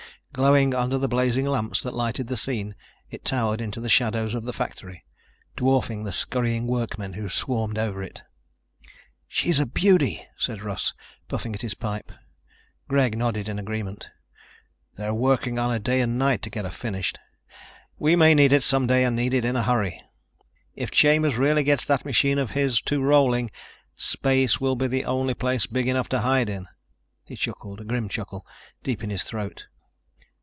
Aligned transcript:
Glowing 0.33 0.73
under 0.73 0.97
the 0.97 1.09
blazing 1.09 1.45
lamps 1.45 1.83
that 1.83 1.93
lighted 1.93 2.27
the 2.27 2.37
scene, 2.37 2.73
it 3.09 3.25
towered 3.25 3.59
into 3.59 3.81
the 3.81 3.89
shadows 3.89 4.33
of 4.33 4.45
the 4.45 4.53
factory, 4.53 5.03
dwarfing 5.57 6.05
the 6.05 6.11
scurrying 6.13 6.65
workmen 6.67 7.11
who 7.13 7.27
swarmed 7.27 7.77
over 7.77 8.01
it. 8.01 8.21
"She's 9.27 9.59
a 9.59 9.65
beauty," 9.65 10.25
said 10.37 10.61
Russ, 10.63 10.93
puffing 11.27 11.53
at 11.53 11.61
his 11.63 11.73
pipe. 11.73 12.13
Greg 12.87 13.17
nodded 13.17 13.49
agreement. 13.49 14.09
"They're 14.95 15.13
working 15.13 15.59
on 15.59 15.69
her 15.69 15.79
day 15.79 15.99
and 15.99 16.17
night 16.17 16.41
to 16.43 16.49
get 16.49 16.63
her 16.63 16.71
finished. 16.71 17.19
We 17.99 18.15
may 18.15 18.33
need 18.33 18.53
it 18.53 18.63
some 18.63 18.87
day 18.87 19.03
and 19.03 19.13
need 19.17 19.33
it 19.33 19.43
in 19.43 19.57
a 19.57 19.63
hurry. 19.63 20.01
If 20.77 20.91
Chambers 20.91 21.35
really 21.37 21.63
gets 21.65 21.83
that 21.85 22.05
machine 22.05 22.37
of 22.39 22.51
his 22.51 22.79
to 22.83 23.01
rolling, 23.01 23.51
space 23.97 24.61
will 24.61 24.77
be 24.77 24.87
the 24.87 25.03
only 25.03 25.33
place 25.33 25.65
big 25.65 25.89
enough 25.89 26.07
to 26.09 26.21
hide 26.21 26.47
in." 26.49 26.67
He 27.25 27.35
chuckled, 27.35 27.81
a 27.81 27.83
grim 27.83 28.07
chuckle, 28.07 28.47
deep 28.81 29.03
in 29.03 29.09
his 29.09 29.23
throat. 29.23 29.67